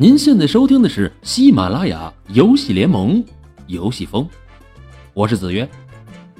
[0.00, 3.20] 您现在收听的是喜马拉雅游戏联盟
[3.66, 4.24] 游戏风，
[5.12, 5.68] 我是子曰，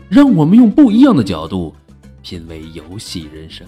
[0.08, 1.74] 让我们用不一样的角度
[2.22, 3.66] 品味游戏人生。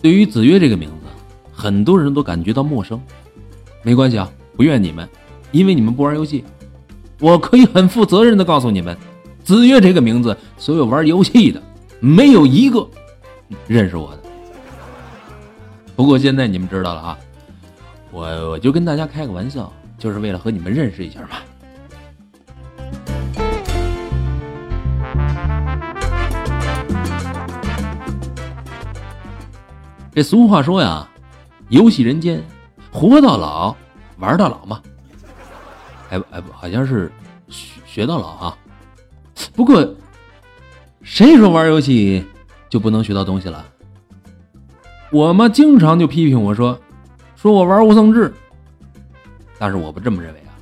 [0.00, 1.06] 对于子曰这个名字，
[1.52, 3.02] 很多人都感觉到陌生。
[3.82, 4.32] 没关系啊。
[4.56, 5.08] 不怨你们，
[5.50, 6.44] 因为你们不玩游戏。
[7.20, 8.96] 我可以很负责任的告诉你们，
[9.44, 11.62] 子越这个名字，所有玩游戏的
[12.00, 12.86] 没有一个
[13.66, 14.18] 认识我的。
[15.94, 17.18] 不过现在你们知道了啊，
[18.10, 21.28] 我我就跟大家开个玩笑，就是为了和你们认识一下嘛。
[30.14, 31.08] 这俗话说呀，
[31.68, 32.42] 游戏人间，
[32.90, 33.74] 活到老。
[34.22, 34.80] 玩到老嘛，
[36.10, 37.10] 哎哎，好像是
[37.48, 38.56] 学学到老啊。
[39.56, 39.84] 不过，
[41.02, 42.24] 谁说玩游戏
[42.68, 43.64] 就不能学到东西了？
[45.10, 46.78] 我妈经常就批评我说，
[47.34, 48.32] 说我玩无丧志。
[49.58, 50.54] 但是我不这么认为啊，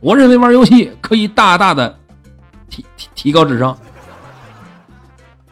[0.00, 1.98] 我认为玩游戏可以大大的
[2.70, 3.76] 提提提高智商，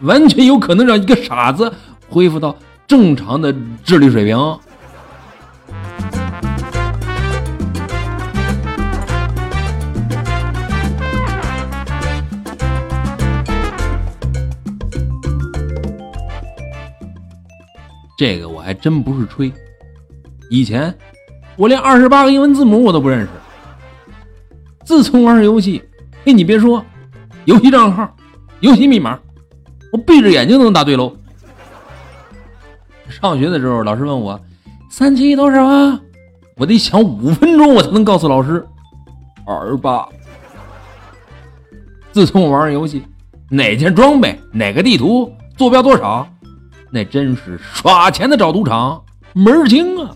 [0.01, 1.71] 完全有可能让一个傻子
[2.09, 3.55] 恢复到正常的
[3.85, 4.59] 智力水平。
[18.19, 19.53] 这个我还真不是吹，
[20.51, 20.93] 以前
[21.55, 23.29] 我连二十八个英文字母我都不认识。
[24.85, 25.81] 自从玩游戏，
[26.25, 26.85] 嘿，你别说，
[27.45, 28.13] 游戏账号、
[28.59, 29.17] 游戏密码，
[29.93, 31.15] 我闭着眼睛都能答对喽。
[33.09, 34.41] 上学的时候，老师问我
[34.91, 36.01] 三七多少啊，
[36.57, 38.67] 我得想五分钟我才能告诉老师
[39.47, 40.09] 二八。
[42.11, 43.05] 自从我玩游戏，
[43.49, 46.29] 哪件装备、哪个地图、坐标多少。
[46.91, 49.03] 那真是耍钱的找赌场，
[49.35, 50.11] 门儿清啊！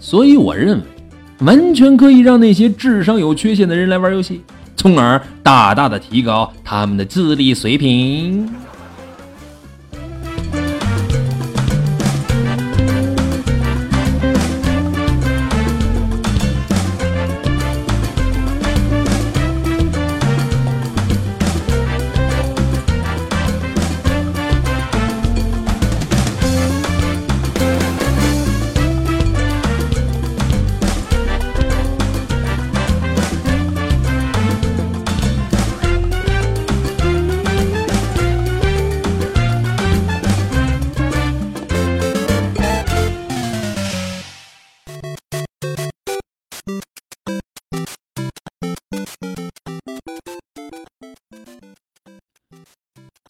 [0.00, 0.84] 所以我认为，
[1.40, 4.42] 完全可以让那些智商有缺陷的人来玩游戏，
[4.76, 8.48] 从而大大的提高他们的智力水平。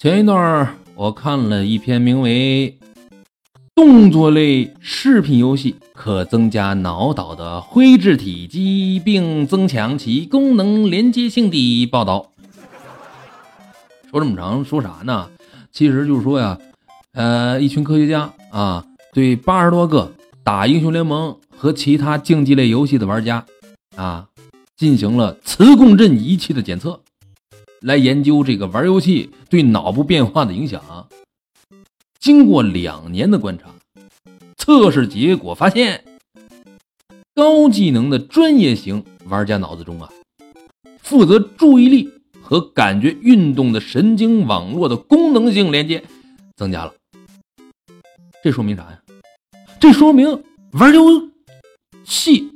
[0.06, 2.78] 前一段我看了一篇名为
[3.75, 12.31] 《动作类视频游戏可增加脑岛的灰质体积并增强其功能连接性》的报道。
[14.09, 15.28] 说这么长，说啥呢？
[15.72, 16.56] 其实就是说呀，
[17.15, 20.12] 呃，一群科学家啊，对八十多个
[20.44, 23.44] 打英雄联盟和其他竞技类游戏的玩家
[23.97, 24.28] 啊，
[24.77, 27.00] 进行了磁共振仪器的检测。
[27.81, 31.09] 来研究这个玩游戏对脑部变化的影响。
[32.19, 33.66] 经过两年的观察，
[34.56, 36.04] 测试结果发现，
[37.34, 40.10] 高技能的专业型玩家脑子中啊，
[41.00, 42.10] 负责注意力
[42.41, 46.03] 和感觉运动的神经网络的功能性连接
[46.56, 46.93] 增加了。
[48.43, 49.00] 这说明啥呀？
[49.78, 50.43] 这说明
[50.73, 51.31] 玩游
[52.05, 52.50] 戏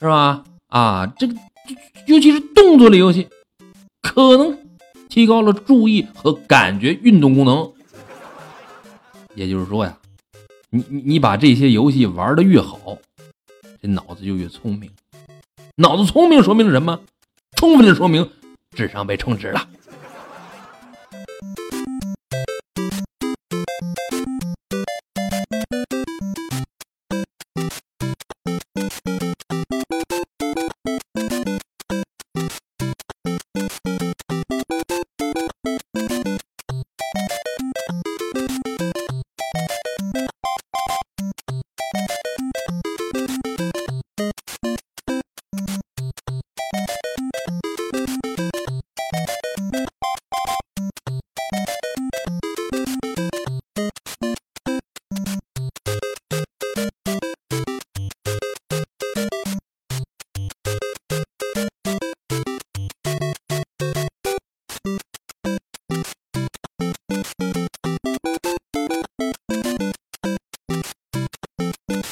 [0.00, 0.44] 是吧？
[0.68, 1.34] 啊，这个
[2.06, 3.28] 尤其是动作类游戏。
[4.14, 4.56] 可能
[5.08, 7.72] 提高了注意和感觉运动功能，
[9.34, 9.98] 也就是说呀，
[10.70, 12.96] 你你你把这些游戏玩的越好，
[13.82, 14.88] 这脑子就越聪明。
[15.74, 17.00] 脑子聪明说明什么？
[17.56, 18.30] 充分的说明
[18.76, 19.68] 智商被充值了。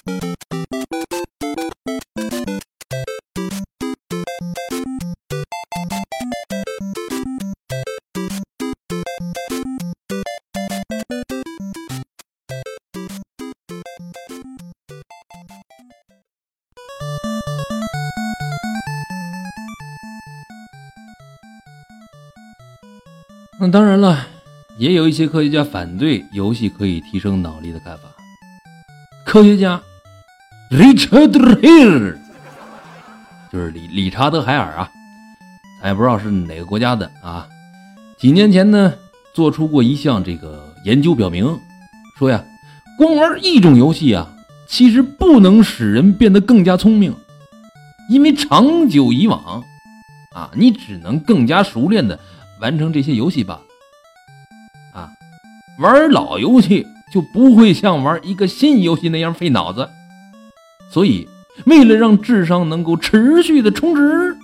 [0.04, 0.10] 那
[23.68, 24.26] 当然了
[24.76, 28.02] 也有一些科学家反对游戏可以提升脑力的看法
[29.24, 29.80] 科学家
[30.72, 32.16] Richard Hill，
[33.52, 34.90] 就是理理查德海尔啊，
[35.82, 37.46] 咱也不知道是哪个国家的啊。
[38.18, 38.94] 几年前呢，
[39.34, 41.60] 做出过一项这个研究，表明
[42.18, 42.42] 说呀，
[42.96, 44.26] 光玩一种游戏啊，
[44.66, 47.14] 其实不能使人变得更加聪明，
[48.08, 49.62] 因为长久以往，
[50.34, 52.18] 啊，你只能更加熟练的
[52.62, 53.60] 完成这些游戏吧。
[54.94, 55.10] 啊，
[55.78, 59.86] 玩老游戏就不会像玩一个新游戏那样费脑子，
[60.92, 61.26] 所以
[61.64, 64.36] 为了让智商能够持续的充值。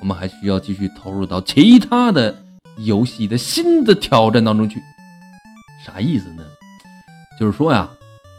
[0.00, 2.32] 我们还需要继续投入到其他的
[2.78, 4.80] 游戏的新的挑战当中去，
[5.84, 6.44] 啥意思呢？
[7.40, 7.88] 就是说呀，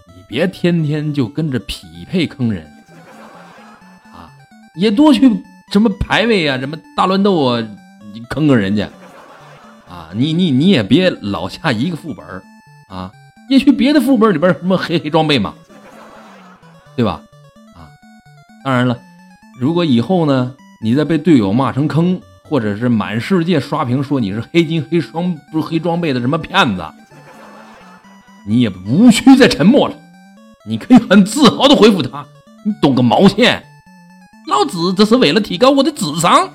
[0.07, 2.65] 你别天天就跟着匹配坑人
[4.13, 4.31] 啊，
[4.75, 5.29] 也多去
[5.73, 7.67] 什么排位啊，什么大乱斗啊，
[8.29, 8.89] 坑坑人家
[9.89, 12.25] 啊，你你你也别老下一个副本
[12.87, 13.11] 啊，
[13.49, 15.53] 也去别的副本里边什么黑黑装备嘛，
[16.95, 17.21] 对吧？
[17.75, 17.89] 啊，
[18.63, 18.97] 当然了，
[19.59, 20.55] 如果以后呢？
[20.81, 26.83] 你再被队友骂成坑，或者是满世界刷屏说你是黑金黑双不是黑装备的什么骗子，
[28.45, 29.95] 你也无需再沉默了，
[30.67, 32.25] 你可以很自豪的回复他
[32.67, 33.63] ：“你懂个毛线，
[34.49, 36.49] 老子这是为了提高我的智商。”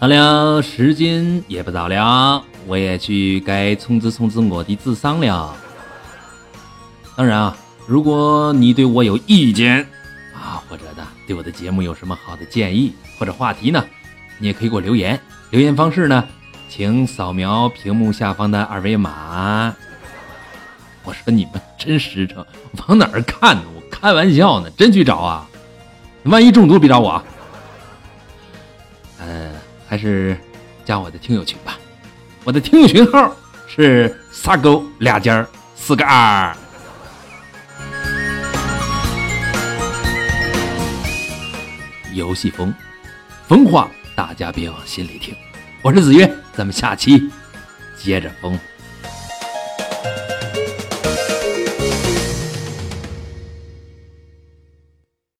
[0.00, 5.56] 好了，时间也不早了，我也去该充值充值我的智商了。
[7.16, 9.84] 当然啊，如果你对我有意见
[10.32, 13.84] 啊，或者呢对我的节目有什么好的建议或者话题呢，
[14.38, 15.18] 你也可以给我留言。
[15.50, 16.24] 留言方式呢，
[16.68, 19.74] 请扫描屏幕下方的二维码。
[21.02, 22.46] 我说你们真实诚，
[22.86, 23.62] 往哪儿看呢？
[23.74, 25.48] 我开玩笑呢，真去找啊？
[26.22, 27.20] 万一中毒别找我。
[29.88, 30.36] 还是
[30.84, 31.78] 加我的听友群吧，
[32.44, 33.34] 我的听友群号
[33.66, 36.54] 是仨勾俩尖四个二。
[42.12, 42.74] 游戏风，
[43.46, 45.34] 风话大家别往心里听。
[45.80, 47.30] 我是子曰，咱们下期
[47.96, 48.58] 接着疯。